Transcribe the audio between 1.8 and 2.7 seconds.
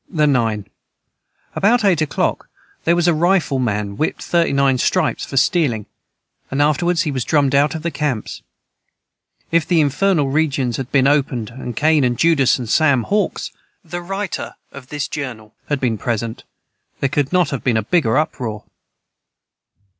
eight o clock